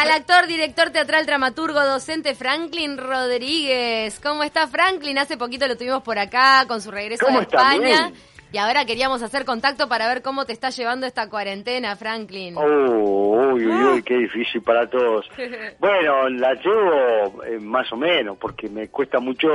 al 0.00 0.10
actor, 0.12 0.46
director 0.46 0.90
teatral, 0.90 1.26
dramaturgo, 1.26 1.84
docente 1.84 2.34
Franklin 2.34 2.96
Rodríguez. 2.96 4.18
¿Cómo 4.20 4.42
está 4.42 4.66
Franklin? 4.66 5.18
Hace 5.18 5.36
poquito 5.36 5.66
lo 5.68 5.76
tuvimos 5.76 6.02
por 6.02 6.18
acá 6.18 6.64
con 6.66 6.80
su 6.80 6.90
regreso 6.90 7.26
a 7.28 7.42
España. 7.42 8.10
Y 8.52 8.58
ahora 8.58 8.84
queríamos 8.84 9.22
hacer 9.22 9.44
contacto 9.44 9.88
para 9.88 10.08
ver 10.08 10.22
cómo 10.22 10.46
te 10.46 10.52
está 10.54 10.70
llevando 10.70 11.06
esta 11.06 11.28
cuarentena, 11.28 11.94
Franklin. 11.96 12.56
Oh, 12.56 13.52
uy, 13.52 13.66
uy, 13.66 13.84
uy, 13.84 14.02
qué 14.02 14.16
difícil 14.16 14.62
para 14.62 14.88
todos. 14.88 15.28
bueno, 15.78 16.28
la 16.30 16.54
llevo 16.54 17.44
eh, 17.44 17.58
más 17.60 17.92
o 17.92 17.96
menos, 17.96 18.38
porque 18.38 18.68
me 18.68 18.88
cuesta 18.88 19.20
mucho 19.20 19.48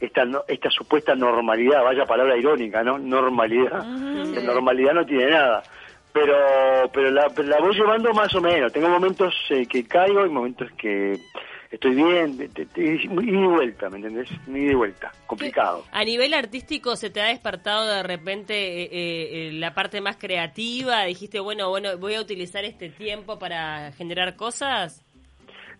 esta 0.00 0.22
esta 0.48 0.70
supuesta 0.70 1.14
normalidad, 1.14 1.82
vaya 1.82 2.04
palabra 2.04 2.36
irónica, 2.36 2.82
¿no? 2.82 2.98
Normalidad. 2.98 3.84
La 3.84 4.40
normalidad 4.40 4.94
no 4.94 5.04
tiene 5.04 5.30
nada. 5.30 5.62
Pero 6.14 6.88
pero 6.92 7.10
la, 7.10 7.26
la 7.36 7.58
voy 7.58 7.74
llevando 7.74 8.14
más 8.14 8.34
o 8.34 8.40
menos. 8.40 8.72
Tengo 8.72 8.88
momentos 8.88 9.34
eh, 9.50 9.66
que 9.66 9.84
caigo 9.84 10.24
y 10.24 10.30
momentos 10.30 10.70
que 10.78 11.18
estoy 11.74 11.94
bien, 11.94 12.38
y 12.76 13.30
de 13.32 13.46
vuelta, 13.46 13.90
¿me 13.90 13.96
entendés? 13.96 14.30
Y 14.46 14.66
de 14.66 14.74
vuelta, 14.76 15.10
complicado. 15.26 15.84
¿A 15.90 16.04
nivel 16.04 16.32
artístico 16.32 16.94
se 16.94 17.10
te 17.10 17.20
ha 17.20 17.26
despertado 17.26 17.86
de 17.86 18.04
repente 18.04 18.54
eh, 18.54 19.48
eh, 19.48 19.52
la 19.54 19.74
parte 19.74 20.00
más 20.00 20.16
creativa? 20.16 21.02
Dijiste, 21.02 21.40
bueno, 21.40 21.68
bueno, 21.68 21.98
voy 21.98 22.14
a 22.14 22.20
utilizar 22.20 22.64
este 22.64 22.90
tiempo 22.90 23.40
para 23.40 23.90
generar 23.92 24.36
cosas. 24.36 25.04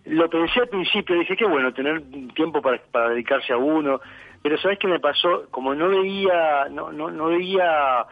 Lo 0.03 0.29
pensé 0.29 0.59
al 0.59 0.67
principio, 0.67 1.17
dije 1.17 1.35
que 1.37 1.45
bueno, 1.45 1.73
tener 1.73 2.03
tiempo 2.35 2.61
para, 2.61 2.77
para 2.91 3.09
dedicarse 3.09 3.53
a 3.53 3.57
uno, 3.57 4.01
pero 4.43 4.57
¿sabes 4.57 4.77
qué 4.79 4.87
me 4.87 4.99
pasó? 4.99 5.47
Como 5.49 5.73
no 5.73 5.87
veía, 5.87 6.67
no, 6.69 6.91
no, 6.91 7.09
no 7.09 7.27
veía 7.27 8.05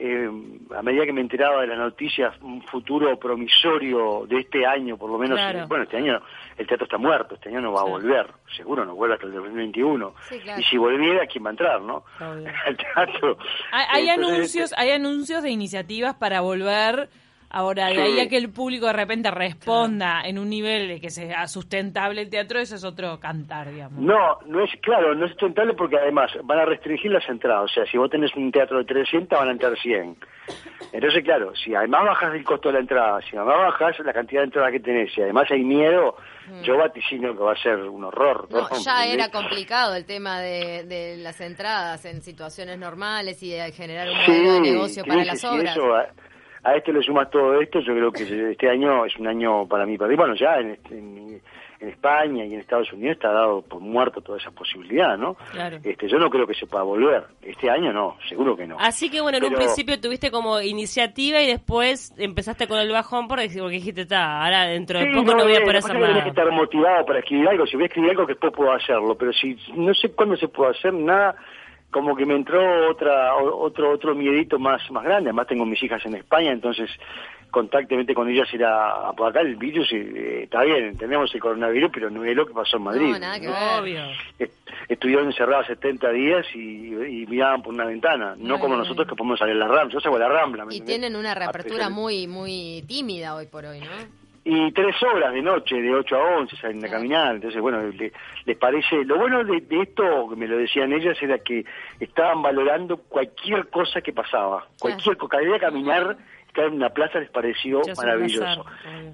eh, 0.00 0.30
a 0.76 0.82
medida 0.82 1.04
que 1.04 1.12
me 1.12 1.20
enteraba 1.20 1.62
de 1.62 1.66
las 1.66 1.78
noticias, 1.78 2.32
un 2.40 2.62
futuro 2.62 3.18
promisorio 3.18 4.26
de 4.28 4.38
este 4.38 4.64
año, 4.64 4.96
por 4.96 5.10
lo 5.10 5.18
menos, 5.18 5.40
bueno, 5.66 5.84
este 5.84 5.96
año 5.96 6.22
el 6.56 6.66
teatro 6.68 6.84
está 6.84 6.98
muerto, 6.98 7.34
este 7.34 7.48
año 7.48 7.60
no 7.60 7.72
va 7.72 7.80
a 7.80 7.84
volver, 7.84 8.26
seguro 8.56 8.84
no 8.84 8.94
vuelve 8.94 9.14
hasta 9.14 9.26
el 9.26 9.32
2021. 9.32 10.14
Y 10.58 10.62
si 10.62 10.76
volviera, 10.76 11.26
¿quién 11.26 11.44
va 11.44 11.48
a 11.48 11.50
entrar, 11.50 11.80
no? 11.80 12.04
Al 12.20 12.76
teatro. 12.76 13.38
Hay, 13.72 14.08
anuncios, 14.08 14.70
este 14.70 14.80
hay 14.80 14.92
anuncios 14.92 15.42
de 15.42 15.50
iniciativas 15.50 16.14
para 16.14 16.42
volver 16.42 17.08
Ahora, 17.50 17.86
de 17.86 18.02
ahí 18.02 18.20
a 18.20 18.28
que 18.28 18.36
el 18.36 18.50
público 18.50 18.86
de 18.86 18.92
repente 18.92 19.30
responda 19.30 20.20
en 20.22 20.38
un 20.38 20.50
nivel 20.50 20.86
de 20.86 21.00
que 21.00 21.08
sea 21.08 21.46
sustentable 21.48 22.20
el 22.20 22.28
teatro, 22.28 22.58
eso 22.58 22.74
es 22.74 22.84
otro 22.84 23.18
cantar, 23.18 23.70
digamos. 23.70 23.98
No, 24.00 24.38
no 24.46 24.64
es, 24.64 24.70
claro, 24.82 25.14
no 25.14 25.24
es 25.24 25.30
sustentable 25.30 25.72
porque 25.72 25.96
además 25.96 26.30
van 26.44 26.58
a 26.58 26.66
restringir 26.66 27.10
las 27.10 27.26
entradas. 27.26 27.64
O 27.64 27.68
sea, 27.68 27.86
si 27.86 27.96
vos 27.96 28.10
tenés 28.10 28.34
un 28.36 28.52
teatro 28.52 28.78
de 28.78 28.84
300, 28.84 29.38
van 29.38 29.48
a 29.48 29.52
entrar 29.52 29.78
100. 29.78 30.16
Entonces, 30.92 31.24
claro, 31.24 31.54
si 31.56 31.74
además 31.74 32.04
bajas 32.04 32.34
el 32.34 32.44
costo 32.44 32.68
de 32.68 32.74
la 32.74 32.80
entrada, 32.80 33.20
si 33.22 33.36
además 33.36 33.56
bajas 33.56 33.98
la 34.00 34.12
cantidad 34.12 34.42
de 34.42 34.46
entradas 34.46 34.72
que 34.72 34.80
tenés, 34.80 35.16
y 35.16 35.22
además 35.22 35.50
hay 35.50 35.64
miedo, 35.64 36.16
mm. 36.48 36.62
yo 36.62 36.76
vaticino 36.76 37.34
que 37.34 37.42
va 37.42 37.52
a 37.52 37.62
ser 37.62 37.76
un 37.76 38.04
horror. 38.04 38.46
No, 38.50 38.68
ya 38.84 39.06
era 39.06 39.30
complicado 39.30 39.94
el 39.94 40.04
tema 40.04 40.40
de, 40.40 41.16
las 41.18 41.40
entradas 41.40 42.04
en 42.04 42.20
situaciones 42.20 42.78
normales 42.78 43.42
y 43.42 43.52
de 43.52 43.72
generar 43.72 44.08
un 44.10 44.18
modelo 44.18 44.52
de 44.52 44.60
negocio 44.60 45.04
para 45.04 45.24
las 45.24 45.42
obras 45.44 45.78
a 46.64 46.74
este 46.74 46.92
le 46.92 47.02
sumas 47.02 47.30
todo 47.30 47.60
esto, 47.60 47.80
yo 47.80 47.94
creo 47.94 48.12
que 48.12 48.22
este 48.52 48.68
año 48.68 49.04
es 49.04 49.16
un 49.16 49.26
año 49.26 49.66
para 49.66 49.86
mí, 49.86 49.96
para 49.96 50.14
bueno, 50.14 50.34
ya 50.34 50.56
en, 50.56 50.78
en, 50.90 51.40
España 51.80 52.44
y 52.44 52.54
en 52.54 52.58
Estados 52.58 52.92
Unidos 52.92 53.18
está 53.18 53.30
dado 53.30 53.62
por 53.62 53.80
muerto 53.80 54.20
toda 54.20 54.36
esa 54.36 54.50
posibilidad, 54.50 55.16
¿no? 55.16 55.34
Claro. 55.52 55.78
Este, 55.84 56.08
yo 56.08 56.18
no 56.18 56.28
creo 56.28 56.44
que 56.44 56.54
se 56.54 56.66
pueda 56.66 56.82
volver. 56.82 57.22
Este 57.40 57.70
año 57.70 57.92
no, 57.92 58.16
seguro 58.28 58.56
que 58.56 58.66
no. 58.66 58.76
Así 58.80 59.08
que 59.08 59.20
bueno, 59.20 59.38
en 59.38 59.44
un 59.44 59.54
principio 59.54 60.00
tuviste 60.00 60.32
como 60.32 60.60
iniciativa 60.60 61.40
y 61.40 61.46
después 61.46 62.12
empezaste 62.18 62.66
con 62.66 62.80
el 62.80 62.90
bajón 62.90 63.28
porque, 63.28 63.48
porque 63.60 63.76
dijiste, 63.76 64.00
está, 64.00 64.42
ahora 64.42 64.64
dentro 64.64 64.98
de 64.98 65.06
poco 65.14 65.36
no, 65.36 65.44
voy 65.44 65.54
a 65.54 65.60
poder 65.60 65.76
hacer 65.76 65.94
nada. 65.94 66.06
Tienes 66.06 66.24
que 66.24 66.30
estar 66.30 66.50
motivado 66.50 67.06
para 67.06 67.20
escribir 67.20 67.48
algo. 67.48 67.64
Si 67.64 67.76
voy 67.76 67.84
a 67.84 67.86
escribir 67.86 68.10
algo, 68.10 68.26
que 68.26 68.32
después 68.32 68.52
puedo 68.54 68.72
hacerlo. 68.72 69.16
Pero 69.16 69.32
si 69.32 69.56
no 69.76 69.94
sé 69.94 70.10
cuándo 70.10 70.36
se 70.36 70.48
puede 70.48 70.72
hacer 70.72 70.92
nada 70.92 71.36
como 71.90 72.14
que 72.14 72.26
me 72.26 72.34
entró 72.34 72.90
otra 72.90 73.34
otro 73.34 73.90
otro 73.90 74.14
miedito 74.14 74.58
más 74.58 74.90
más 74.90 75.04
grande. 75.04 75.30
Además 75.30 75.46
tengo 75.46 75.64
mis 75.64 75.82
hijas 75.82 76.04
en 76.06 76.14
España 76.16 76.52
entonces 76.52 76.90
constantemente 77.50 78.14
con 78.14 78.28
ellas 78.28 78.48
era 78.52 79.10
por 79.16 79.30
acá 79.30 79.40
el 79.40 79.56
virus 79.56 79.90
y, 79.92 79.96
eh, 79.96 80.42
está 80.44 80.62
bien 80.64 80.98
tenemos 80.98 81.34
el 81.34 81.40
coronavirus 81.40 81.90
pero 81.92 82.10
no 82.10 82.24
es 82.24 82.36
lo 82.36 82.46
que 82.46 82.52
pasó 82.52 82.76
en 82.76 82.82
Madrid. 82.82 83.12
No, 83.12 83.18
nada 83.18 83.40
que 83.40 83.48
Obvio. 83.48 84.02
estuvieron 84.88 85.26
encerradas 85.26 85.66
70 85.68 86.10
días 86.10 86.46
y, 86.54 87.26
miraban 87.28 87.62
por 87.62 87.74
una 87.74 87.84
ventana 87.84 88.34
no 88.38 88.58
como 88.58 88.76
nosotros 88.76 89.06
que 89.06 89.14
podemos 89.14 89.38
salir 89.38 89.54
a 89.56 89.58
la 89.58 89.68
Rambla 89.68 89.94
yo 89.94 90.00
salgo 90.00 90.16
a 90.16 90.20
la 90.20 90.28
Rambla 90.28 90.66
y 90.70 90.80
tienen 90.80 91.14
una 91.16 91.34
reapertura 91.34 91.88
muy 91.88 92.26
muy 92.26 92.84
tímida 92.86 93.34
hoy 93.34 93.46
por 93.46 93.64
hoy 93.64 93.80
¿no? 93.80 94.27
Y 94.50 94.72
tres 94.72 94.96
horas 95.02 95.34
de 95.34 95.42
noche, 95.42 95.76
de 95.76 95.94
8 95.94 96.16
a 96.16 96.38
11, 96.38 96.56
salen 96.56 96.82
a 96.82 96.88
caminar. 96.88 97.34
Entonces, 97.34 97.60
bueno, 97.60 97.82
les 97.82 98.56
parece. 98.56 99.04
Lo 99.04 99.18
bueno 99.18 99.44
de, 99.44 99.62
esto, 99.82 100.30
que 100.30 100.36
me 100.36 100.48
lo 100.48 100.56
decían 100.56 100.90
ellas, 100.90 101.18
era 101.20 101.38
que 101.38 101.66
estaban 102.00 102.40
valorando 102.40 102.96
cualquier 102.96 103.68
cosa 103.68 104.00
que 104.00 104.14
pasaba. 104.14 104.66
Cualquier 104.80 105.18
cosa. 105.18 105.36
Cada 105.36 105.58
caminar, 105.58 106.16
estar 106.46 106.64
en 106.64 106.76
una 106.76 106.88
plaza 106.88 107.18
les 107.20 107.28
pareció 107.28 107.82
maravilloso. 107.94 108.64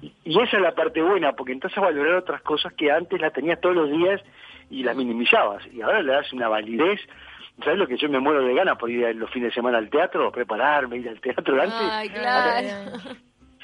y, 0.01 0.41
esa 0.41 0.55
es 0.55 0.63
la 0.63 0.73
parte 0.73 1.01
buena, 1.01 1.33
porque 1.33 1.51
entonces 1.51 1.83
valorar 1.83 2.15
otras 2.15 2.41
cosas 2.41 2.71
que 2.71 2.89
antes 2.89 3.19
las 3.19 3.33
tenías 3.33 3.59
todos 3.59 3.75
los 3.75 3.91
días 3.91 4.21
y 4.69 4.83
las 4.83 4.95
minimizabas. 4.95 5.67
Y 5.73 5.81
ahora 5.81 6.01
le 6.01 6.13
das 6.13 6.31
una 6.31 6.47
validez. 6.47 7.01
¿Sabes 7.61 7.77
lo 7.77 7.87
que 7.87 7.97
yo 7.97 8.07
me 8.07 8.19
muero 8.19 8.41
de 8.41 8.53
ganas 8.53 8.77
por 8.77 8.89
ir 8.89 9.13
los 9.17 9.29
fines 9.31 9.49
de 9.49 9.55
semana 9.55 9.79
al 9.79 9.89
teatro? 9.89 10.31
Prepararme, 10.31 10.95
ir 10.95 11.09
al 11.09 11.19
teatro 11.19 11.61
antes. 11.61 11.89
Ay, 11.91 12.07
claro 12.07 12.69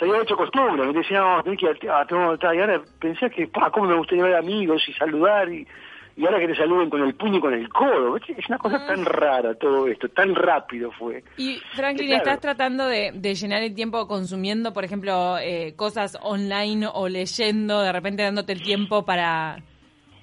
se 0.02 0.10
había 0.10 0.24
hecho 0.24 0.36
costumbre, 0.36 0.88
me 0.88 0.94
decían, 0.94 1.24
no, 1.24 1.44
tenés 1.44 1.60
que 1.60 1.66
ir 1.66 1.72
al 1.72 1.80
teatro, 1.80 2.36
y 2.42 2.60
ahora 2.60 2.82
pensé 3.00 3.30
que, 3.30 3.48
pa, 3.48 3.70
cómo 3.70 3.86
me 3.86 3.98
gustaría 3.98 4.24
ver 4.24 4.36
amigos 4.36 4.82
y 4.88 4.94
saludar, 4.94 5.48
y, 5.48 5.68
y 6.18 6.26
ahora 6.26 6.40
que 6.40 6.48
te 6.48 6.56
saluden 6.56 6.90
con 6.90 7.04
el 7.04 7.14
puño 7.14 7.38
y 7.38 7.40
con 7.40 7.54
el 7.54 7.70
codo, 7.70 8.18
es 8.18 8.50
una 8.50 8.58
cosa 8.58 8.84
tan 8.88 9.06
rara 9.06 9.54
todo 9.54 9.88
esto, 9.88 10.10
tan 10.10 10.34
rápido 10.34 10.92
fue. 10.92 11.24
Y 11.38 11.60
Franklin, 11.76 12.14
¿estás 12.14 12.40
tratando 12.40 12.88
de, 12.88 13.12
llenar 13.36 13.62
el 13.62 13.76
tiempo 13.76 14.08
consumiendo, 14.08 14.74
por 14.74 14.84
ejemplo, 14.84 15.38
eh, 15.38 15.76
cosas 15.76 16.18
online 16.24 16.88
o 16.92 17.08
leyendo, 17.08 17.82
de 17.82 17.92
repente 17.92 18.24
dándote 18.24 18.54
el 18.54 18.64
tiempo 18.64 19.06
para, 19.06 19.58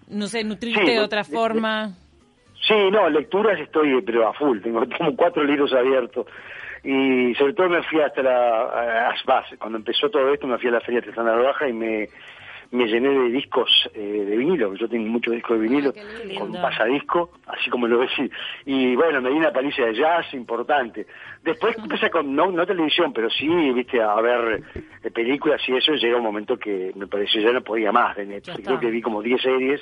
no 0.08 0.26
sé, 0.26 0.42
nutrirte 0.42 0.90
de 0.90 1.00
otra 1.00 1.22
forma? 1.22 1.92
sí, 2.66 2.74
no, 2.90 3.08
lecturas 3.08 3.60
estoy, 3.60 4.02
pero 4.02 4.28
a 4.28 4.32
full, 4.32 4.60
tengo 4.60 4.82
como 4.98 5.14
cuatro 5.14 5.44
libros 5.44 5.72
abiertos 5.72 6.26
y 6.84 7.34
sobre 7.34 7.54
todo 7.54 7.68
me 7.68 7.82
fui 7.82 8.00
hasta 8.00 8.22
la 8.22 9.08
ASBAS, 9.10 9.56
cuando 9.58 9.78
empezó 9.78 10.10
todo 10.10 10.32
esto 10.32 10.46
me 10.46 10.58
fui 10.58 10.68
a 10.68 10.72
la 10.72 10.80
Feria 10.80 11.00
Artesana 11.00 11.32
Baja 11.32 11.68
y 11.68 11.72
me 11.72 12.08
me 12.70 12.86
llené 12.86 13.08
de 13.08 13.30
discos 13.30 13.70
eh, 13.94 14.24
de 14.28 14.36
vinilo, 14.36 14.74
yo 14.74 14.88
tengo 14.88 15.08
muchos 15.08 15.34
discos 15.34 15.58
de 15.58 15.68
vinilo, 15.68 15.92
con 16.38 16.52
pasadisco, 16.52 17.30
así 17.46 17.70
como 17.70 17.86
lo 17.86 17.98
ves, 17.98 18.10
y, 18.66 18.94
bueno, 18.94 19.22
me 19.22 19.30
di 19.30 19.36
una 19.36 19.52
paliza 19.52 19.84
de 19.84 19.94
jazz 19.94 20.32
importante. 20.34 21.06
Después 21.42 21.76
empecé 21.82 22.10
con, 22.10 22.34
no, 22.34 22.50
no 22.50 22.66
televisión, 22.66 23.12
pero 23.12 23.30
sí, 23.30 23.48
viste, 23.72 24.02
a 24.02 24.20
ver 24.20 24.62
eh, 25.02 25.10
películas 25.10 25.60
y 25.66 25.76
eso, 25.76 25.92
llega 25.94 26.18
un 26.18 26.24
momento 26.24 26.58
que 26.58 26.92
me 26.94 27.06
pareció 27.06 27.40
ya 27.40 27.52
no 27.52 27.62
podía 27.62 27.90
más 27.90 28.16
de 28.16 28.26
Netflix, 28.26 28.66
creo 28.66 28.80
que 28.80 28.90
vi 28.90 29.00
como 29.00 29.22
10 29.22 29.40
series. 29.40 29.80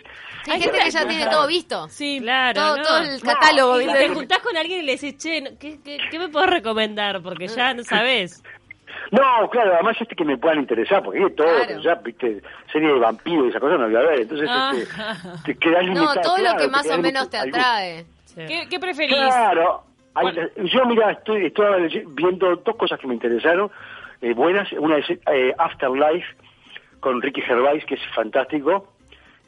Hay 0.48 0.60
gente 0.60 0.78
que 0.78 0.90
ya 0.90 1.08
tiene 1.08 1.26
todo 1.26 1.46
visto. 1.46 1.88
Sí, 1.88 2.20
claro. 2.20 2.76
Todo, 2.82 2.98
el 2.98 3.20
catálogo. 3.20 3.78
te 3.78 4.08
juntás 4.08 4.38
con 4.40 4.56
alguien 4.56 4.80
y 4.80 4.82
le 4.84 4.92
decís, 4.92 5.16
che, 5.16 5.56
¿qué, 5.58 5.78
qué, 5.82 6.18
me 6.18 6.28
puedo 6.28 6.46
recomendar? 6.46 7.22
Porque 7.22 7.48
ya 7.56 7.74
no 7.74 7.82
sabes. 7.82 8.42
No, 9.10 9.48
claro, 9.50 9.74
además 9.74 9.96
este 10.00 10.16
que 10.16 10.24
me 10.24 10.36
puedan 10.36 10.58
interesar, 10.58 11.02
porque 11.02 11.22
hay 11.22 11.34
todo, 11.34 11.80
ya, 11.80 11.94
viste, 11.96 12.42
serie 12.72 12.88
de 12.88 12.98
vampiros 12.98 13.46
y 13.46 13.48
esas 13.50 13.60
cosas 13.60 13.78
no 13.78 13.86
voy 13.86 13.96
a 13.96 14.00
ver, 14.00 14.20
entonces 14.20 14.48
ah. 14.50 14.72
este, 14.74 15.52
te 15.52 15.58
quedas 15.58 15.84
limitado. 15.84 16.14
No, 16.14 16.20
todo 16.20 16.38
lo 16.38 16.56
que 16.56 16.68
más 16.68 16.90
o 16.90 16.98
menos 16.98 17.30
te 17.30 17.38
atrae. 17.38 18.06
¿Qué, 18.34 18.66
¿Qué, 18.68 18.78
preferís? 18.78 19.16
Claro, 19.16 19.84
yo 20.56 20.84
mira, 20.86 21.12
estoy, 21.12 21.46
estoy 21.46 22.04
viendo 22.08 22.56
dos 22.56 22.76
cosas 22.76 22.98
que 22.98 23.06
me 23.06 23.14
interesaron, 23.14 23.70
eh, 24.20 24.34
buenas, 24.34 24.70
una 24.72 24.98
es 24.98 25.06
eh, 25.10 25.54
Afterlife, 25.56 26.26
con 27.00 27.22
Ricky 27.22 27.40
Gervais, 27.42 27.84
que 27.84 27.94
es 27.94 28.00
fantástico, 28.14 28.92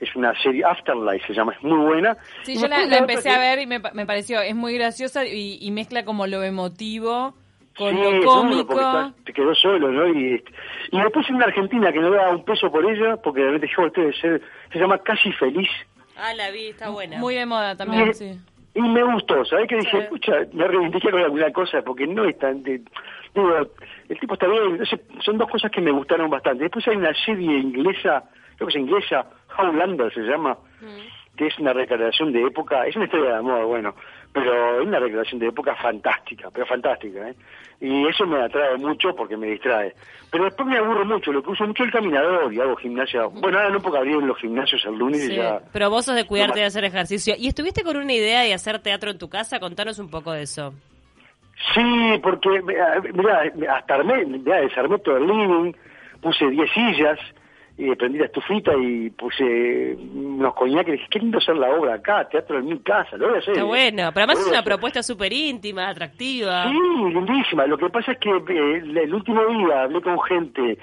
es 0.01 0.15
una 0.15 0.33
serie 0.41 0.65
Afterlife, 0.65 1.27
se 1.27 1.35
llama, 1.35 1.53
es 1.53 1.63
muy 1.63 1.79
buena. 1.85 2.17
Sí, 2.45 2.57
yo 2.57 2.69
la, 2.69 2.85
empecé 2.85 3.31
a 3.31 3.39
ver 3.39 3.59
y 3.59 3.67
me, 3.67 3.81
me, 3.93 4.07
pareció, 4.07 4.41
es 4.41 4.55
muy 4.55 4.75
graciosa 4.75 5.27
y, 5.27 5.59
y 5.61 5.71
mezcla 5.71 6.05
como 6.05 6.27
lo 6.27 6.43
emotivo 6.43 7.35
con 7.79 7.95
lo 7.95 8.25
cómico. 8.25 9.13
te 9.25 9.33
quedó 9.33 9.55
solo, 9.55 9.91
¿no? 9.91 10.09
Y, 10.09 10.43
y 10.91 11.01
después 11.01 11.29
en 11.29 11.37
una 11.37 11.47
Argentina 11.47 11.93
que 11.93 12.01
no 12.01 12.11
da 12.11 12.31
un 12.31 12.45
peso 12.45 12.71
por 12.71 12.85
ella, 12.85 13.17
porque 13.17 13.41
de 13.41 13.53
repente 13.53 14.03
dije, 14.03 14.21
ser, 14.21 14.43
se 14.73 14.79
llama 14.79 14.99
Casi 14.99 15.33
Feliz. 15.33 15.69
Ah, 16.17 16.35
la 16.35 16.51
vi, 16.51 16.67
está 16.67 16.91
buena. 16.91 17.19
Muy 17.19 17.37
de 17.37 17.47
moda 17.47 17.77
también, 17.77 18.13
sí. 18.13 18.39
Y 18.75 18.81
me 18.83 19.03
gustó, 19.03 19.45
¿sabes 19.45 19.69
qué 19.69 19.77
dije? 19.77 19.99
Escucha, 19.99 20.33
me 20.53 20.67
reivindiqué 20.67 21.11
con 21.11 21.23
alguna 21.23 21.53
cosa, 21.53 21.83
porque 21.83 22.07
no 22.07 22.25
es 22.25 22.39
tan... 22.39 22.63
De, 22.63 22.81
digo, 23.35 23.57
el 24.09 24.21
tipo 24.21 24.35
está 24.35 24.47
bien, 24.47 24.63
entonces 24.73 25.01
son 25.21 25.39
dos 25.39 25.49
cosas 25.51 25.71
que 25.71 25.81
me 25.81 25.91
gustaron 25.91 26.31
bastante. 26.31 26.65
Después 26.65 26.87
hay 26.89 26.97
una 26.97 27.15
serie 27.25 27.59
inglesa, 27.59 28.25
creo 28.57 28.69
que 28.69 28.79
es 28.79 28.81
inglesa, 28.81 29.27
Howlander 29.57 30.13
se 30.13 30.21
llama, 30.21 30.59
mm. 30.81 31.37
que 31.37 31.47
es 31.47 31.59
una 31.59 31.73
recreación 31.73 32.33
de 32.33 32.43
época, 32.45 32.87
es 32.87 32.95
una 32.95 33.07
historia 33.07 33.31
de 33.31 33.37
amor, 33.37 33.65
bueno, 33.67 33.95
pero 34.33 34.81
es 34.81 34.87
una 34.87 34.99
recreación 34.99 35.41
de 35.41 35.49
época 35.49 35.75
fantástica, 35.77 36.51
pero 36.53 36.67
fantástica, 36.67 37.31
¿eh? 37.31 37.35
Y 37.81 38.09
eso 38.09 38.27
me 38.27 38.43
atrae 38.43 38.77
mucho 38.79 39.15
porque 39.15 39.37
me 39.37 39.49
distrae. 39.49 39.95
Pero 40.31 40.45
después 40.45 40.69
me 40.69 40.77
aburro 40.77 41.05
mucho, 41.05 41.33
lo 41.33 41.43
que 41.43 41.51
uso 41.51 41.67
mucho 41.67 41.85
el 41.85 41.93
caminador 41.93 42.53
y 42.53 42.61
hago 42.61 42.77
gimnasia. 42.77 43.27
Bueno, 43.27 43.59
ahora 43.59 43.71
no 43.71 43.81
porque 43.81 43.99
abrir 43.99 44.17
los 44.17 44.37
gimnasios 44.39 44.85
el 44.85 44.99
lunes 44.99 45.29
y 45.29 45.37
ya... 45.37 45.61
Pero 45.73 45.89
vos 45.89 46.05
sos 46.05 46.17
de 46.17 46.27
cuidarte 46.27 46.59
de 46.59 46.67
hacer 46.67 46.85
ejercicio. 46.85 47.35
¿Y 47.39 47.49
estuviste 47.49 47.85
con 47.85 47.97
una 47.97 48.13
idea 48.13 48.43
de 48.43 48.53
hacer 48.53 48.81
teatro 48.81 49.11
en 49.11 49.19
tu 49.19 49.29
casa? 49.29 49.61
Contanos 49.61 49.99
un 49.99 50.11
poco 50.11 50.33
de 50.33 50.43
eso. 50.43 50.75
Sí, 51.75 52.21
porque, 52.23 52.49
mira, 53.15 53.43
hasta 53.77 53.95
armé, 53.95 54.25
desarmé 54.27 54.99
todo 54.99 55.17
el 55.17 55.27
living, 55.27 55.73
puse 56.21 56.49
10 56.49 56.71
sillas, 56.73 57.19
y 57.79 57.95
prendí 57.95 58.19
la 58.19 58.25
estufita 58.25 58.73
y 58.75 59.09
puse 59.11 59.97
unos 60.13 60.53
coñac 60.55 60.89
y 60.89 60.93
dije, 60.93 61.07
qué 61.11 61.21
lindo 61.21 61.39
hacer 61.39 61.57
la 61.57 61.71
obra 61.71 61.95
acá, 61.95 62.29
teatro 62.29 62.59
en 62.59 62.67
mi 62.67 62.81
casa, 62.81 63.17
lo 63.17 63.29
voy 63.29 63.37
a 63.37 63.39
hacer. 63.39 63.55
Qué 63.55 63.63
bueno, 63.63 64.11
pero 64.13 64.25
además 64.25 64.41
es 64.41 64.49
una 64.49 64.65
propuesta 64.65 65.01
súper 65.01 65.33
íntima, 65.33 65.89
atractiva. 65.89 66.65
Sí, 66.65 66.79
lindísima. 67.15 67.67
Lo 67.67 67.79
que 67.79 67.89
pasa 67.89 68.13
es 68.13 68.19
que 68.19 68.31
eh, 68.31 68.83
el 68.85 69.15
último 69.15 69.47
día 69.47 69.83
hablé 69.83 70.03
con 70.03 70.21
gente 70.23 70.77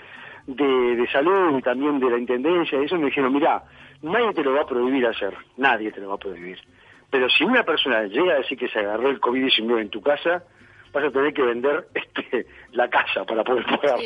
de, 0.48 0.96
de 0.96 1.08
salud 1.12 1.58
y 1.58 1.62
también 1.62 2.00
de 2.00 2.10
la 2.10 2.18
intendencia 2.18 2.80
y 2.80 2.86
eso 2.86 2.96
me 2.98 3.08
dijeron, 3.08 3.34
mira, 3.34 3.62
nadie 4.02 4.34
te 4.34 4.44
lo 4.44 4.54
va 4.54 4.62
a 4.62 4.66
prohibir 4.66 5.06
hacer, 5.06 5.34
nadie 5.58 5.92
te 5.92 6.00
lo 6.00 6.08
va 6.08 6.16
a 6.16 6.20
prohibir. 6.20 6.58
Pero 7.10 7.30
si 7.30 7.44
una 7.44 7.64
persona 7.64 8.04
llega 8.04 8.36
a 8.36 8.38
decir 8.38 8.58
que 8.58 8.70
se 8.70 8.80
agarró 8.80 9.10
el 9.10 9.20
COVID-19 9.20 9.82
en 9.82 9.90
tu 9.90 10.02
casa, 10.02 10.44
vas 10.96 11.04
a 11.04 11.12
tener 11.12 11.34
que 11.34 11.42
vender 11.42 11.88
este 11.94 12.46
la 12.72 12.90
casa 12.90 13.24
para 13.26 13.44
poder 13.44 13.66
pagar 13.66 14.00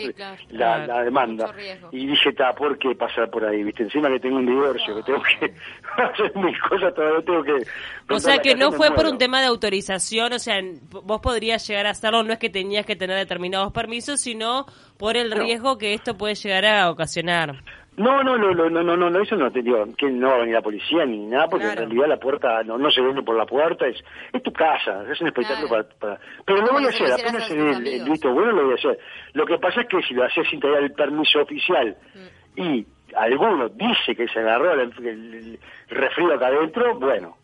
la, 0.49 1.03
demanda. 1.03 1.53
Y 1.91 2.07
dije, 2.07 2.33
¿por 2.57 2.77
qué 2.77 2.95
pasar 2.95 3.29
por 3.29 3.45
ahí? 3.45 3.63
¿Viste? 3.63 3.83
Encima 3.83 4.09
que 4.09 4.19
tengo 4.19 4.37
un 4.37 4.45
divorcio, 4.45 4.95
que 4.95 5.03
tengo 5.03 5.21
que 5.21 5.53
hacer 6.03 6.35
mis 6.35 6.59
cosas, 6.61 6.93
todavía 6.93 7.21
tengo 7.23 7.43
que... 7.43 7.65
O 8.09 8.19
sea, 8.19 8.39
que 8.39 8.55
no 8.55 8.71
fue 8.71 8.91
por 8.91 9.05
un 9.05 9.17
tema 9.17 9.39
de 9.39 9.47
autorización, 9.47 10.33
o 10.33 10.39
sea, 10.39 10.61
vos 10.89 11.21
podrías 11.21 11.67
llegar 11.67 11.87
a 11.87 11.91
hacerlo, 11.91 12.23
no 12.23 12.33
es 12.33 12.39
que 12.39 12.49
tenías 12.49 12.85
que 12.85 12.95
tener 12.95 13.17
determinados 13.17 13.71
permisos, 13.71 14.19
sino 14.19 14.65
por 14.97 15.17
el 15.17 15.31
riesgo 15.31 15.77
que 15.77 15.93
esto 15.93 16.17
puede 16.17 16.35
llegar 16.35 16.65
a 16.65 16.89
ocasionar. 16.89 17.63
No, 17.99 18.23
no, 18.23 18.37
no, 18.37 18.53
no, 18.53 18.69
no, 18.69 18.95
no, 18.95 19.09
no, 19.09 19.21
eso 19.21 19.35
no 19.35 19.51
te 19.51 19.61
digo, 19.61 19.85
que 19.97 20.09
no 20.09 20.29
va 20.29 20.35
a 20.35 20.39
venir 20.39 20.53
la 20.53 20.61
policía 20.61 21.05
ni 21.05 21.25
nada, 21.25 21.49
porque 21.49 21.67
en 21.67 21.75
realidad 21.75 22.07
la 22.07 22.15
puerta 22.15 22.63
no, 22.63 22.77
no 22.77 22.89
se 22.89 23.01
vende 23.01 23.23
por 23.23 23.35
la 23.35 23.45
puerta, 23.45 23.87
es, 23.87 23.97
es 24.31 24.41
tu 24.41 24.53
casa, 24.53 25.03
es 25.11 25.19
un 25.19 25.27
espectáculo 25.27 25.67
para, 25.99 26.17
Pero 26.45 26.61
lo 26.61 26.71
voy 26.71 26.85
a 26.85 26.89
hacer, 26.89 27.11
apenas 27.11 27.45
se 27.45 27.55
el, 27.55 27.85
el, 27.85 28.09
visto 28.09 28.31
bueno 28.33 28.53
lo 28.53 28.63
voy 28.63 28.71
a 28.71 28.75
hacer. 28.75 28.99
Lo 29.33 29.45
que 29.45 29.57
pasa 29.57 29.81
es 29.81 29.89
que 29.89 30.01
si 30.03 30.13
lo 30.13 30.23
hacías 30.23 30.47
sin 30.49 30.61
tener 30.61 30.81
el 30.81 30.93
permiso 30.93 31.41
oficial 31.41 31.97
mm. 32.15 32.61
y 32.61 32.87
alguno 33.17 33.67
dice 33.67 34.15
que 34.15 34.29
se 34.29 34.39
agarró 34.39 34.75
el, 34.75 34.93
el, 35.05 35.59
refrío 35.89 36.33
acá 36.35 36.47
adentro, 36.47 36.97
bueno. 36.97 37.35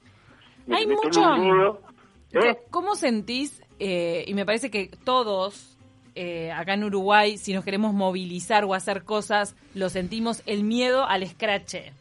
Hay 0.72 0.88
mucho... 0.88 1.82
¿eh? 2.32 2.56
¿Cómo 2.72 2.96
sentís, 2.96 3.62
eh, 3.78 4.24
y 4.26 4.34
me 4.34 4.46
parece 4.46 4.72
que 4.72 4.90
todos 5.04 5.75
eh, 6.16 6.52
acá 6.52 6.74
en 6.74 6.86
Uruguay, 6.86 7.38
si 7.38 7.54
nos 7.54 7.64
queremos 7.64 7.94
movilizar 7.94 8.64
o 8.64 8.74
hacer 8.74 9.04
cosas, 9.04 9.56
lo 9.74 9.90
sentimos 9.90 10.42
el 10.46 10.64
miedo 10.64 11.06
al 11.06 11.24
escrache. 11.24 11.92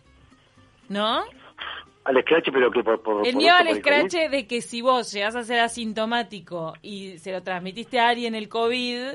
¿No? 0.88 1.22
Al 2.04 2.16
escrache, 2.16 2.52
pero 2.52 2.70
que 2.70 2.82
por... 2.82 3.02
por 3.02 3.26
el 3.26 3.36
miedo 3.36 3.54
al 3.54 3.68
escrache 3.68 4.28
de 4.28 4.46
que 4.46 4.60
si 4.60 4.82
vos 4.82 5.12
llegas 5.12 5.34
a 5.34 5.42
ser 5.42 5.60
asintomático 5.60 6.74
y 6.82 7.18
se 7.18 7.32
lo 7.32 7.42
transmitiste 7.42 7.98
a 7.98 8.08
alguien 8.08 8.34
el 8.34 8.48
COVID, 8.48 9.14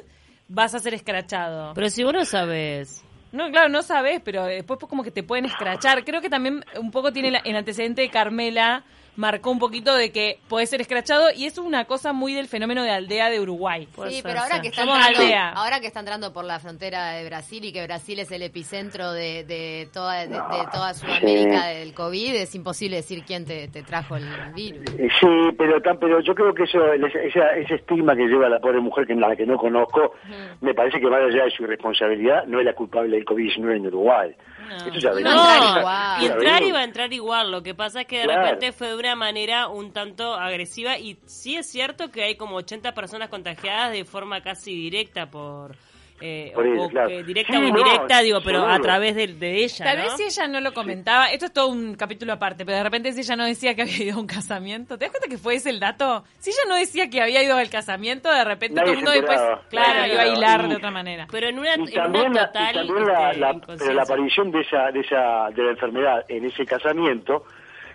vas 0.50 0.76
a 0.76 0.80
ser 0.80 0.94
escrachado. 0.94 1.74
Pero 1.76 1.90
si 1.90 2.04
vos 2.04 2.14
no 2.14 2.26
sabes... 2.26 3.06
No, 3.32 3.52
claro, 3.52 3.70
no 3.70 3.84
sabes, 3.84 4.22
pero 4.24 4.46
después 4.46 4.80
como 4.80 5.04
que 5.04 5.12
te 5.12 5.22
pueden 5.22 5.46
escrachar. 5.46 6.04
Creo 6.04 6.20
que 6.20 6.30
también 6.30 6.66
un 6.80 6.90
poco 6.90 7.14
tiene 7.14 7.40
el 7.46 7.56
antecedente 7.56 8.02
de 8.02 8.10
Carmela 8.10 8.84
marcó 9.20 9.52
un 9.52 9.60
poquito 9.60 9.96
de 9.96 10.12
que 10.12 10.40
puede 10.48 10.66
ser 10.66 10.80
escrachado 10.80 11.28
y 11.36 11.46
eso 11.46 11.62
es 11.62 11.68
una 11.68 11.84
cosa 11.84 12.14
muy 12.14 12.34
del 12.34 12.48
fenómeno 12.48 12.84
de 12.84 12.92
aldea 12.92 13.30
de 13.30 13.42
Uruguay. 13.42 13.86
Sí, 14.08 14.22
pero 14.24 14.40
ahora 14.40 14.62
que, 14.62 14.70
está 14.70 14.84
entrando, 14.84 15.60
ahora 15.60 15.82
que 15.82 15.88
está 15.88 16.00
entrando 16.00 16.32
por 16.32 16.46
la 16.46 16.60
frontera 16.60 17.12
de 17.12 17.26
Brasil 17.26 17.66
y 17.66 17.74
que 17.74 17.84
Brasil 17.84 18.18
es 18.20 18.32
el 18.32 18.44
epicentro 18.44 19.12
de, 19.12 19.44
de 19.44 19.90
toda, 19.94 20.26
de, 20.26 20.40
toda 20.72 20.94
Sudamérica 20.94 21.68
del 21.68 21.94
COVID, 21.94 22.36
es 22.36 22.56
imposible 22.56 22.96
decir 22.96 23.24
quién 23.28 23.46
te, 23.46 23.68
trajo 23.84 24.16
el 24.16 24.26
virus. 24.56 24.86
Eh, 24.98 25.10
sí, 25.20 25.28
pero, 25.58 25.82
pero 26.00 26.22
yo 26.22 26.34
creo 26.34 26.54
que 26.54 26.64
eso 26.64 26.80
ese, 26.94 27.76
estigma 27.76 28.16
que 28.16 28.26
lleva 28.26 28.48
la 28.48 28.60
pobre 28.60 28.80
mujer 28.80 29.06
que 29.06 29.16
la 29.16 29.36
que 29.36 29.46
no 29.46 29.58
conozco, 29.58 30.14
me 30.62 30.74
parece 30.74 30.98
que 31.02 31.08
más 31.08 31.22
allá 31.22 31.44
de 31.44 31.52
su 31.52 31.64
irresponsabilidad, 31.64 32.46
no 32.46 32.60
es 32.60 32.66
la 32.66 32.74
culpable 32.74 33.18
del 33.18 33.26
COVID-19 33.26 33.76
en 33.76 33.88
Uruguay. 33.88 34.36
Eso 34.72 35.00
ya 35.00 35.12
no, 35.12 36.22
y 36.22 36.26
entrar 36.26 36.64
iba 36.64 36.80
a 36.80 36.84
entrar 36.84 37.14
igual. 37.14 37.52
Lo 37.52 37.64
que 37.64 37.74
pasa 37.76 38.02
es 38.02 38.08
que 38.08 38.20
de 38.20 38.28
repente 38.28 38.72
fue 38.72 38.88
de 38.90 38.96
una 38.96 39.16
manera 39.16 39.68
un 39.68 39.92
tanto 39.92 40.34
agresiva 40.34 40.98
y 40.98 41.18
sí 41.26 41.56
es 41.56 41.70
cierto 41.70 42.12
que 42.12 42.24
hay 42.24 42.36
como 42.36 42.56
80 42.58 42.94
personas 42.94 43.30
contagiadas 43.30 43.92
de 43.92 44.06
forma 44.06 44.42
casi 44.42 44.74
directa 44.74 45.30
por 45.30 45.76
eh, 46.22 47.24
directa 47.26 47.60
o 47.60 47.64
indirecta, 47.64 48.22
digo, 48.22 48.40
pero 48.44 48.66
a 48.66 48.80
través 48.80 49.16
de, 49.16 49.64
ella. 49.64 49.86
Tal 49.86 49.98
vez 49.98 50.14
si 50.18 50.24
ella 50.24 50.48
no 50.48 50.62
lo 50.62 50.74
comentaba, 50.74 51.32
esto 51.32 51.46
es 51.46 51.54
todo 51.54 51.68
un 51.68 51.96
capítulo 51.96 52.34
aparte, 52.34 52.66
pero 52.66 52.78
de 52.78 52.84
repente 52.84 53.12
si 53.14 53.22
ella 53.22 53.36
no 53.36 53.46
decía 53.46 53.76
que 53.76 53.84
había 53.84 53.98
ido 54.04 54.18
a 54.18 54.20
un 54.20 54.28
casamiento, 54.28 54.98
¿te 54.98 55.06
das 55.06 55.12
cuenta 55.12 55.30
que 55.30 55.38
fue 55.38 55.56
ese 55.56 55.70
el 55.70 55.80
dato? 55.80 56.24
Si 56.40 56.50
ella 56.50 56.60
no 56.68 56.76
decía 56.76 57.10
que 57.10 57.22
había 57.22 57.44
ido 57.44 57.58
al 57.58 57.70
casamiento, 57.70 58.32
de 58.32 58.44
repente 58.44 58.82
todo 58.82 58.92
el 58.92 58.98
mundo 58.98 59.12
después, 59.12 59.40
claro, 59.70 60.12
iba 60.12 60.22
a 60.22 60.28
hilar 60.28 60.68
de 60.68 60.76
otra 60.76 60.92
manera. 60.92 61.28
Pero 61.32 61.48
en 61.48 61.60
una, 61.60 61.76
también, 61.76 62.34
total. 62.34 62.88
la, 63.38 63.52
este, 63.68 63.94
la 63.94 64.04
aparición 64.04 64.52
de 64.52 64.62
esa, 64.62 64.92
de 64.92 65.02
esa, 65.02 65.50
de 65.52 65.64
la 65.64 65.72
enfermedad 65.72 66.26
en 66.28 66.46
ese 66.46 66.66
casamiento, 66.66 67.46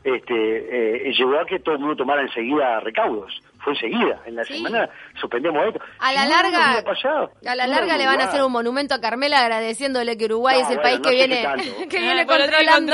este, 0.02 1.08
eh, 1.08 1.12
llevó 1.12 1.40
a 1.40 1.46
que 1.46 1.58
todo 1.60 1.74
el 1.74 1.80
mundo 1.80 1.96
tomara 1.96 2.22
enseguida 2.22 2.80
recaudos 2.80 3.32
fue 3.64 3.72
enseguida, 3.72 4.20
en 4.26 4.36
la 4.36 4.44
semana 4.44 4.88
suspendemos 5.18 5.66
esto. 5.66 5.80
A 5.98 6.12
la 6.12 6.26
larga, 6.26 6.78
a 6.78 7.54
la 7.54 7.66
larga 7.66 7.96
le 7.96 8.06
van 8.06 8.20
a 8.20 8.24
hacer 8.24 8.42
un 8.42 8.52
monumento 8.52 8.94
a 8.94 9.00
Carmela 9.00 9.40
agradeciéndole 9.40 10.16
que 10.18 10.26
Uruguay 10.26 10.60
es 10.60 10.70
el 10.70 10.80
país 10.80 11.00
que 11.00 11.10
viene, 11.10 11.42
que 11.90 11.98
viene 11.98 12.20
ah, 12.20 12.26
controlando 12.26 12.92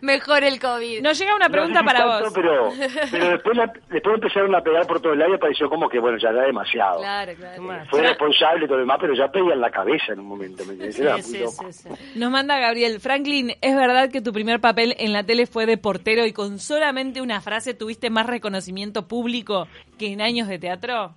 mejor 0.00 0.44
el 0.44 0.58
COVID. 0.60 1.02
Nos 1.02 1.18
llega 1.18 1.34
una 1.34 1.48
pregunta 1.48 1.82
para 1.82 2.04
vos. 2.04 2.32
Pero, 2.34 2.72
pero 3.10 3.28
después, 3.30 3.58
después 3.88 4.14
empezaron 4.16 4.54
a 4.54 4.60
pegar 4.60 4.86
por 4.86 5.00
todo 5.00 5.12
el 5.12 5.22
aire 5.22 5.36
y 5.36 5.38
pareció 5.38 5.68
como 5.68 5.88
que, 5.88 5.98
bueno, 5.98 6.18
ya 6.18 6.30
era 6.30 6.42
demasiado. 6.42 6.98
Claro, 6.98 7.32
claro. 7.36 7.84
Fue 7.88 8.02
responsable 8.02 8.64
y 8.64 8.66
todo 8.66 8.78
lo 8.78 8.82
demás, 8.82 8.98
pero 9.00 9.14
ya 9.14 9.28
pedía 9.28 9.54
en 9.54 9.60
la 9.60 9.70
cabeza 9.70 10.12
en 10.12 10.20
un 10.20 10.26
momento. 10.26 10.64
¿me 10.64 10.92
sí, 10.92 11.02
sí, 11.22 11.44
sí, 11.70 11.88
Nos 12.16 12.30
manda 12.30 12.58
Gabriel. 12.58 13.00
Franklin, 13.00 13.52
¿es 13.60 13.76
verdad 13.76 14.10
que 14.10 14.20
tu 14.20 14.32
primer 14.32 14.60
papel 14.60 14.96
en 14.98 15.12
la 15.12 15.22
tele 15.22 15.46
fue 15.46 15.66
de 15.66 15.78
portero 15.78 16.26
y 16.26 16.32
con 16.32 16.58
solamente 16.58 17.20
una 17.20 17.40
frase 17.40 17.74
tuviste 17.74 18.10
más 18.10 18.26
reconocimiento 18.26 19.06
público 19.06 19.68
que 20.02 20.12
en 20.12 20.20
años 20.20 20.48
de 20.48 20.58
teatro? 20.58 21.14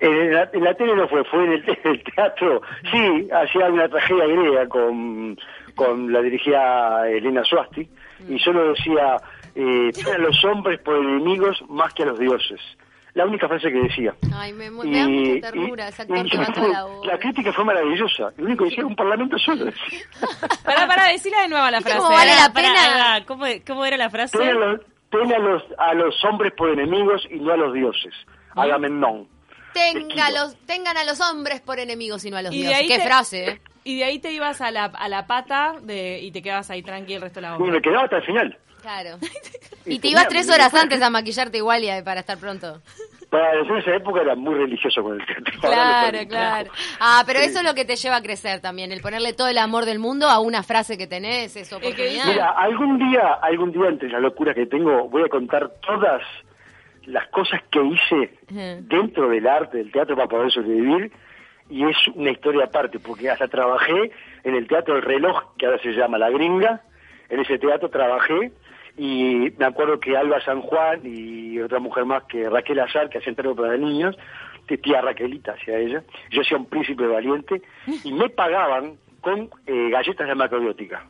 En 0.00 0.32
la, 0.32 0.74
tele 0.74 0.96
no 0.96 1.06
fue, 1.06 1.22
fue 1.24 1.44
en 1.44 1.52
el, 1.52 2.02
teatro. 2.02 2.60
Sí, 2.90 3.28
hacía 3.32 3.66
una 3.66 3.88
tragedia 3.88 4.26
griega 4.26 4.68
con, 4.68 5.38
con 5.76 6.12
la 6.12 6.20
dirigía 6.20 7.08
Elena 7.08 7.44
Suasti 7.44 7.88
y 8.28 8.38
solo 8.40 8.72
decía, 8.72 9.16
eh, 9.54 9.90
a 10.12 10.18
los 10.18 10.44
hombres 10.44 10.80
por 10.80 10.96
enemigos 10.96 11.62
más 11.68 11.94
que 11.94 12.02
a 12.02 12.06
los 12.06 12.18
dioses. 12.18 12.60
La 13.14 13.26
única 13.26 13.48
frase 13.48 13.70
que 13.70 13.78
decía. 13.80 14.14
Ay, 14.32 14.52
me, 14.52 14.70
me 14.70 14.98
da 14.98 15.08
mucha 15.08 15.40
ternura 15.40 15.88
ese 15.88 16.02
actor 16.02 16.30
que 16.30 16.36
la 16.36 16.86
La 17.04 17.18
crítica 17.18 17.52
fue 17.52 17.64
maravillosa. 17.64 18.32
Lo 18.36 18.44
único 18.44 18.64
que 18.64 18.70
decía 18.70 18.86
un 18.86 18.94
parlamento 18.94 19.36
solo. 19.38 19.66
para, 20.64 20.86
para, 20.86 21.08
decirla 21.08 21.42
de 21.42 21.48
nuevo 21.48 21.70
la 21.70 21.80
frase. 21.80 21.98
¿Cómo 21.98 22.10
vale 22.10 22.32
la 22.36 22.52
pena? 22.52 23.24
¿cómo, 23.26 23.44
¿Cómo, 23.66 23.84
era 23.84 23.96
la 23.96 24.10
frase? 24.10 24.38
Ten 25.10 25.32
a 25.32 25.38
los, 25.38 25.62
a 25.78 25.94
los 25.94 26.24
hombres 26.24 26.52
por 26.56 26.70
enemigos 26.70 27.26
y 27.30 27.40
no 27.40 27.52
a 27.52 27.56
los 27.56 27.74
dioses. 27.74 28.14
Agamenón. 28.54 29.28
Tenga 29.72 30.30
los, 30.30 30.56
tengan 30.66 30.96
a 30.96 31.04
los 31.04 31.20
hombres 31.20 31.60
por 31.60 31.78
enemigos 31.78 32.24
y 32.24 32.30
no 32.30 32.36
a 32.36 32.42
los 32.42 32.50
dioses. 32.50 32.86
Qué 32.88 33.00
frase, 33.00 33.48
¿eh? 33.48 33.60
Y 33.84 33.98
de 33.98 34.04
ahí 34.04 34.18
te 34.18 34.32
ibas 34.32 34.60
a 34.60 34.70
la, 34.70 34.86
a 34.86 35.08
la 35.08 35.26
pata 35.26 35.74
de, 35.80 36.20
y 36.20 36.32
te 36.32 36.42
quedabas 36.42 36.70
ahí 36.70 36.82
tranquilo 36.82 37.16
el 37.16 37.22
resto 37.22 37.40
de 37.40 37.46
la 37.46 37.56
obra. 37.56 37.66
Y 37.66 37.70
me 37.70 37.80
quedaba 37.80 38.04
hasta 38.04 38.16
el 38.16 38.24
final. 38.24 38.58
Claro. 38.82 39.18
y 39.86 39.98
te 39.98 40.08
ibas 40.08 40.28
tres 40.28 40.50
horas 40.50 40.74
antes 40.82 41.00
a 41.00 41.10
maquillarte 41.10 41.58
igual 41.58 41.84
y 41.84 42.02
para 42.02 42.20
estar 42.20 42.38
pronto. 42.38 42.80
Para 43.30 43.60
en 43.60 43.76
esa 43.76 43.94
época 43.94 44.22
era 44.22 44.34
muy 44.34 44.54
religioso 44.56 45.02
con 45.02 45.20
el 45.20 45.24
teatro. 45.24 45.60
Claro, 45.60 46.18
claro. 46.28 46.70
Ah, 46.98 47.22
pero 47.24 47.38
eso 47.38 47.60
es 47.60 47.64
lo 47.64 47.74
que 47.74 47.84
te 47.84 47.96
lleva 47.96 48.16
a 48.16 48.22
crecer 48.22 48.60
también, 48.60 48.90
el 48.90 49.00
ponerle 49.00 49.32
todo 49.32 49.48
el 49.48 49.58
amor 49.58 49.84
del 49.84 50.00
mundo 50.00 50.28
a 50.28 50.40
una 50.40 50.62
frase 50.62 50.98
que 50.98 51.06
tenés, 51.06 51.54
eso 51.56 51.76
oportunidad. 51.76 52.26
Mira, 52.26 52.50
algún 52.50 52.98
día, 52.98 53.34
algún 53.40 53.70
día 53.70 53.88
entre 53.88 54.08
la 54.08 54.18
locura 54.18 54.52
que 54.52 54.66
tengo, 54.66 55.08
voy 55.08 55.22
a 55.22 55.28
contar 55.28 55.70
todas 55.80 56.22
las 57.06 57.28
cosas 57.28 57.60
que 57.70 57.80
hice 57.84 58.34
dentro 58.48 59.28
del 59.28 59.46
arte, 59.46 59.78
del 59.78 59.92
teatro 59.92 60.16
para 60.16 60.28
poder 60.28 60.50
sobrevivir 60.50 61.12
y 61.70 61.84
es 61.84 61.96
una 62.14 62.32
historia 62.32 62.64
aparte, 62.64 62.98
porque 62.98 63.30
hasta 63.30 63.46
trabajé 63.46 64.10
en 64.42 64.54
el 64.56 64.66
Teatro 64.66 64.94
del 64.94 65.04
Reloj, 65.04 65.56
que 65.56 65.66
ahora 65.66 65.78
se 65.80 65.92
llama 65.92 66.18
La 66.18 66.28
Gringa, 66.28 66.82
en 67.28 67.40
ese 67.40 67.58
teatro 67.58 67.88
trabajé 67.88 68.50
y 69.02 69.50
me 69.56 69.64
acuerdo 69.64 69.98
que 69.98 70.14
Alba 70.14 70.42
San 70.42 70.60
Juan 70.60 71.00
y 71.04 71.58
otra 71.58 71.78
mujer 71.78 72.04
más 72.04 72.24
que 72.24 72.50
Raquel 72.50 72.80
Azar, 72.80 73.08
que 73.08 73.16
hacían 73.16 73.34
teatro 73.34 73.56
para 73.56 73.74
niños, 73.78 74.14
tía 74.76 75.00
Raquelita 75.00 75.52
hacia 75.52 75.78
ella, 75.78 76.02
yo 76.30 76.42
hacía 76.42 76.58
un 76.58 76.66
príncipe 76.66 77.06
valiente 77.06 77.62
y 78.04 78.12
me 78.12 78.28
pagaban 78.28 78.98
con 79.22 79.48
eh, 79.66 79.88
galletas 79.90 80.28
de 80.28 80.34
macrobiótica. 80.34 81.06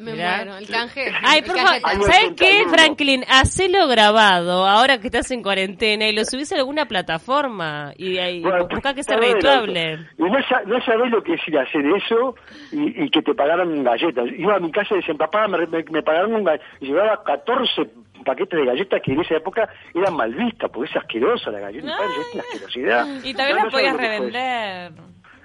Me 0.00 0.14
muero, 0.14 0.56
el 0.56 0.66
canje. 0.66 1.12
Ay, 1.22 1.42
por 1.42 1.56
favor, 1.56 1.80
¿sabes 2.04 2.32
qué, 2.36 2.64
Franklin? 2.68 3.22
Hacelo 3.28 3.86
grabado 3.86 4.66
ahora 4.66 4.98
que 4.98 5.08
estás 5.08 5.30
en 5.30 5.42
cuarentena 5.42 6.08
y 6.08 6.14
lo 6.14 6.24
subís 6.24 6.50
a 6.52 6.56
alguna 6.56 6.86
plataforma 6.86 7.92
y, 7.98 8.16
ahí 8.16 8.42
busca 8.42 8.94
que 8.94 9.02
sea 9.02 9.18
redituable. 9.18 9.98
Y 10.16 10.22
no, 10.22 10.38
no 10.66 10.84
sabés 10.84 11.10
lo 11.10 11.22
que 11.22 11.34
es 11.34 11.48
ir 11.48 11.58
a 11.58 11.62
hacer 11.62 11.84
eso 11.84 12.34
y, 12.72 13.10
que 13.10 13.20
te 13.20 13.34
pagaran 13.34 13.84
galletas. 13.84 14.24
Iba 14.38 14.56
a 14.56 14.60
mi 14.60 14.72
casa 14.72 14.94
y 14.94 14.98
decían, 14.98 15.18
papá, 15.18 15.46
me, 15.48 15.66
me, 15.66 16.02
pagaron 16.02 16.34
un 16.34 16.50
y 16.80 16.86
llevaba 16.86 17.22
14 17.22 17.82
paquetes 18.24 18.58
de 18.58 18.64
galletas 18.64 19.02
que 19.02 19.12
en 19.12 19.20
esa 19.20 19.36
época 19.36 19.68
eran 19.94 20.14
mal 20.14 20.34
vistas, 20.34 20.70
porque 20.72 20.90
es 20.90 20.96
asquerosa 20.96 21.50
la 21.50 21.60
galleta, 21.60 21.88
es 21.88 22.34
una 22.34 22.42
asquerosidad. 22.42 23.06
Y 23.22 23.34
también 23.34 23.56
la 23.56 23.70
podías 23.70 23.96
revender. 23.96 24.92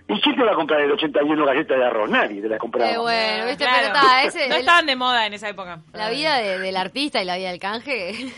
¿Y 0.07 0.21
quién 0.21 0.35
te 0.35 0.43
va 0.43 0.51
a 0.51 0.55
comprar 0.55 0.81
el 0.81 0.91
81 0.91 1.45
galletas 1.45 1.79
de 1.79 1.83
arroz? 1.83 2.07
Nadie 2.11 2.39
te 2.39 2.47
la 2.47 2.59
compraba. 2.59 2.91
Eh, 2.91 2.97
bueno, 2.97 3.45
viste, 3.47 3.65
pero 3.65 3.87
está, 3.87 4.23
ese, 4.23 4.47
no 4.47 4.55
estaban 4.55 4.85
de 4.85 4.95
moda 4.95 5.25
en 5.25 5.33
esa 5.33 5.49
época. 5.49 5.79
La 5.93 6.11
vida 6.11 6.37
del 6.37 6.77
artista 6.77 7.23
y 7.23 7.25
la 7.25 7.37
vida 7.37 7.49
del 7.49 7.59
canje. 7.59 8.13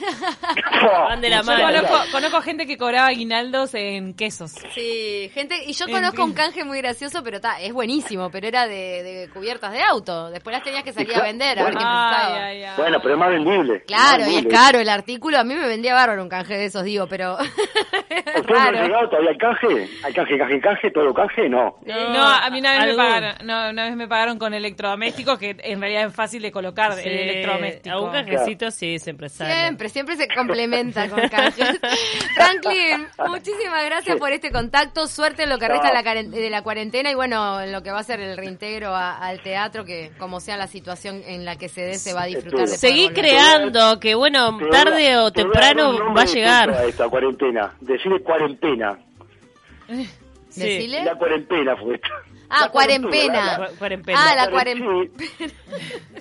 Van 0.82 1.20
de 1.20 1.30
la 1.30 1.44
mano. 1.44 1.60
Yo 1.60 1.82
conozco, 1.82 2.12
conozco, 2.14 2.42
gente 2.42 2.68
que 2.68 2.78
cobraba 2.78 3.08
aguinaldos 3.08 3.74
en 3.74 4.14
quesos. 4.14 4.52
Sí, 4.74 5.30
gente, 5.34 5.56
y 5.66 5.74
yo 5.74 5.88
conozco 5.88 6.24
un 6.24 6.34
canje 6.34 6.64
muy 6.64 6.78
gracioso, 6.78 7.22
pero 7.22 7.38
está, 7.38 7.60
es 7.60 7.74
buenísimo, 7.74 8.30
pero 8.32 8.48
era 8.48 8.66
de, 8.66 9.30
cubiertas 9.34 9.74
de 9.74 9.82
auto. 9.82 10.30
Después 10.30 10.54
las 10.54 10.64
tenías 10.64 10.86
que 10.86 10.94
salir 10.94 11.16
a 11.16 11.24
vender, 11.24 11.60
a 11.60 11.64
ver 11.66 11.74
qué 11.74 11.80
pensaba. 11.80 12.76
Bueno, 12.78 13.00
pero 13.02 13.14
es 13.14 13.20
más 13.20 13.30
vendible. 13.30 13.82
Claro, 13.82 14.26
y 14.30 14.38
es 14.38 14.46
caro 14.46 14.80
el 14.80 14.88
artículo. 14.88 15.38
A 15.38 15.44
mí 15.44 15.54
me 15.54 15.68
vendía 15.68 15.94
bárbaro 15.94 16.24
un 16.24 16.30
canje 16.30 16.54
de 16.54 16.66
esos, 16.66 16.86
digo, 16.86 17.08
pero. 17.08 17.36
¿Usted 17.36 18.54
no 18.54 18.60
ha 18.60 18.72
llegado 18.84 19.10
todavía 19.10 19.32
al 19.32 19.38
canje? 19.38 19.90
¿Al 20.06 20.14
canje, 20.14 20.38
canje, 20.38 20.62
canje, 20.62 20.92
todo 20.92 21.14
canje? 21.14 21.50
No. 21.50 21.57
No, 21.86 22.26
a 22.26 22.50
mí 22.50 22.60
una 22.60 22.80
vez, 22.80 22.88
me 22.88 22.96
pagaron, 22.96 23.36
no, 23.46 23.70
una 23.70 23.86
vez 23.86 23.96
me 23.96 24.08
pagaron 24.08 24.40
con 24.40 24.54
electrodomésticos, 24.54 25.38
que 25.40 25.56
en 25.60 25.80
realidad 25.80 26.08
es 26.08 26.14
fácil 26.14 26.42
de 26.42 26.52
colocar 26.52 26.98
el 27.00 27.08
electrodoméstico. 27.08 27.96
A 27.96 28.02
un 28.02 28.12
cajecito 28.12 28.72
sí, 28.72 29.00
siempre 29.00 29.30
sale. 29.30 29.54
Siempre, 29.54 29.90
siempre 29.90 30.16
se 30.16 30.28
complementa 30.28 31.10
con 31.10 31.28
cajes. 31.30 31.80
Franklin, 32.36 33.08
muchísimas 33.28 33.86
gracias 33.86 34.18
por 34.18 34.32
este 34.32 34.52
contacto. 34.52 35.08
Suerte 35.08 35.44
en 35.44 35.50
lo 35.50 35.58
que 35.58 35.68
resta 35.68 35.92
de 36.14 36.50
la 36.50 36.62
cuarentena 36.62 37.12
y 37.12 37.16
bueno, 37.16 37.62
en 37.62 37.72
lo 37.72 37.82
que 37.84 37.92
va 37.92 38.00
a 38.00 38.04
ser 38.04 38.20
el 38.20 38.38
reintegro 38.38 38.96
al 38.96 39.42
teatro, 39.42 39.86
que 39.86 40.12
como 40.18 40.40
sea 40.40 40.58
la 40.58 40.68
situación 40.68 41.22
en 41.26 41.46
la 41.46 41.56
que 41.56 41.70
se 41.70 41.82
dé, 41.82 41.96
se 41.96 42.14
va 42.14 42.24
a 42.24 42.26
disfrutar. 42.26 42.68
De 42.68 42.78
Seguí 42.78 43.10
creando, 43.10 44.00
que 44.00 44.16
bueno, 44.16 44.58
tarde 44.72 45.18
o 45.18 45.32
temprano 45.32 46.14
va 46.14 46.22
a 46.22 46.26
llegar. 46.26 46.70
Esta 46.88 47.10
cuarentena, 47.10 47.74
decide 47.82 48.22
cuarentena. 48.22 48.98
La 51.04 51.16
cuarentena 51.16 51.76
fue 51.78 51.96
esta. 51.96 52.08
Ah, 52.50 52.70
cuarentena. 52.72 53.70
Ah, 54.16 54.36
la 54.36 54.50
cuarentena. 54.50 55.10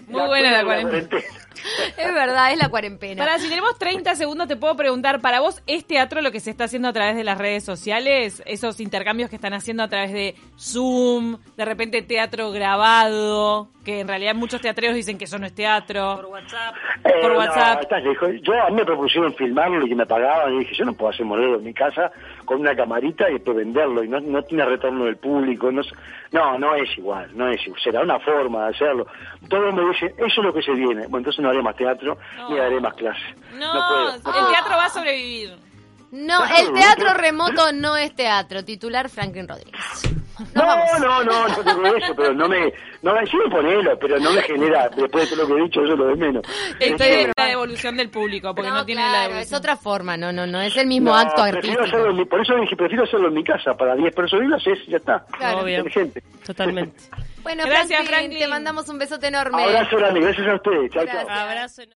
Muy 0.08 0.26
buena 0.26 0.50
la 0.50 0.64
cuarentena. 0.64 1.22
Es 1.96 2.14
verdad, 2.14 2.52
es 2.52 2.58
la 2.58 2.68
cuarentena. 2.68 3.24
Para, 3.24 3.38
si 3.38 3.48
tenemos 3.48 3.78
30 3.78 4.14
segundos, 4.14 4.48
te 4.48 4.56
puedo 4.56 4.76
preguntar, 4.76 5.20
¿para 5.20 5.40
vos 5.40 5.62
es 5.66 5.84
teatro 5.86 6.20
lo 6.20 6.30
que 6.30 6.40
se 6.40 6.50
está 6.50 6.64
haciendo 6.64 6.88
a 6.88 6.92
través 6.92 7.16
de 7.16 7.24
las 7.24 7.38
redes 7.38 7.64
sociales? 7.64 8.42
Esos 8.46 8.80
intercambios 8.80 9.30
que 9.30 9.36
están 9.36 9.54
haciendo 9.54 9.82
a 9.82 9.88
través 9.88 10.12
de 10.12 10.34
Zoom, 10.58 11.38
de 11.56 11.64
repente 11.64 12.02
teatro 12.02 12.50
grabado, 12.50 13.70
que 13.86 14.00
en 14.00 14.08
realidad 14.08 14.34
muchos 14.34 14.60
teatreros 14.60 14.96
dicen 14.96 15.16
que 15.16 15.26
eso 15.26 15.38
no 15.38 15.46
es 15.46 15.54
teatro. 15.54 16.16
Por 16.16 16.26
WhatsApp. 16.26 16.74
por 17.04 17.32
eh, 17.32 17.36
WhatsApp. 17.36 17.82
Yo, 18.42 18.52
a 18.60 18.68
mí 18.70 18.76
me 18.76 18.84
propusieron 18.84 19.32
filmarlo 19.34 19.86
y 19.86 19.88
que 19.88 19.94
me 19.94 20.06
pagaban 20.06 20.54
y 20.54 20.58
dije, 20.58 20.74
yo 20.74 20.84
no 20.84 20.92
puedo 20.92 21.12
hacer 21.12 21.24
modelo 21.24 21.58
en 21.58 21.64
mi 21.64 21.72
casa 21.72 22.10
con 22.44 22.60
una 22.60 22.74
camarita 22.74 23.30
y 23.30 23.34
después 23.34 23.56
venderlo 23.56 24.02
y 24.02 24.08
no, 24.08 24.18
no 24.18 24.42
tiene 24.42 24.64
retorno 24.64 25.04
del 25.04 25.16
público. 25.18 25.70
No, 25.70 25.82
no, 26.32 26.58
no 26.58 26.74
es 26.74 26.98
igual, 26.98 27.30
no 27.36 27.48
es 27.48 27.64
igual. 27.64 27.80
Será 27.80 28.02
una 28.02 28.18
forma 28.18 28.64
de 28.64 28.74
hacerlo. 28.74 29.06
Todos 29.48 29.72
me 29.72 29.88
dicen, 29.88 30.12
eso 30.18 30.40
es 30.40 30.44
lo 30.44 30.52
que 30.52 30.62
se 30.62 30.72
viene. 30.72 31.02
Bueno, 31.02 31.18
entonces 31.18 31.44
no 31.46 31.50
haré 31.50 31.62
más 31.62 31.76
teatro 31.76 32.18
ni 32.50 32.58
haré 32.58 32.80
más 32.80 32.94
clases. 32.94 33.24
No, 33.54 34.14
el 34.14 34.22
teatro 34.22 34.76
va 34.76 34.86
a 34.86 34.88
sobrevivir. 34.88 35.56
No, 36.10 36.44
el 36.44 36.72
teatro 36.72 37.14
remoto 37.14 37.72
no 37.72 37.96
es 37.96 38.14
teatro. 38.14 38.64
Titular 38.64 39.08
Franklin 39.08 39.48
Rodríguez. 39.48 39.80
No, 40.54 40.98
no, 40.98 41.24
no, 41.24 41.48
no, 41.48 41.64
tengo 41.64 41.86
eso, 41.96 42.14
pero 42.14 42.34
no 42.34 42.46
me, 42.46 42.72
no 43.02 43.14
me 43.14 43.26
sí 43.26 43.38
ponelo, 43.50 43.98
pero 43.98 44.18
no 44.18 44.32
me 44.32 44.42
genera, 44.42 44.88
después 44.90 45.30
de 45.30 45.36
todo 45.36 45.48
lo 45.48 45.54
que 45.54 45.60
he 45.60 45.64
dicho, 45.64 45.82
eso 45.82 45.96
lo 45.96 46.08
de 46.08 46.16
menos. 46.16 46.42
Estoy 46.78 47.06
es 47.08 47.30
la 47.36 47.46
devolución 47.46 47.96
del 47.96 48.10
público, 48.10 48.54
porque 48.54 48.70
no, 48.70 48.84
tiene 48.84 49.00
la 49.00 49.22
devolución. 49.22 49.42
es 49.42 49.52
otra 49.54 49.76
forma, 49.76 50.16
no, 50.16 50.32
no, 50.32 50.46
no, 50.46 50.60
es 50.60 50.76
el 50.76 50.86
mismo 50.86 51.14
acto 51.14 51.42
artístico. 51.42 51.84
por 52.28 52.40
eso 52.40 52.54
dije, 52.56 52.76
prefiero 52.76 53.04
hacerlo 53.04 53.28
en 53.28 53.34
mi 53.34 53.44
casa, 53.44 53.74
para 53.74 53.94
10 53.94 54.14
personas 54.14 54.66
es, 54.66 54.86
ya 54.86 54.98
está. 54.98 55.24
Claro. 55.38 55.66
Inteligente. 55.66 56.22
Totalmente. 56.44 56.96
bueno, 57.42 57.64
gracias 57.64 58.06
Franklin, 58.06 58.38
te 58.38 58.48
mandamos 58.48 58.88
un 58.90 58.98
besote 58.98 59.28
enorme. 59.28 59.62
Abrazo 59.64 59.96
grande, 59.96 60.20
gracias 60.20 60.48
a 60.48 60.54
ustedes. 60.54 60.90
Chao, 60.92 61.06
chao. 61.06 61.30
Abrazo 61.30 61.82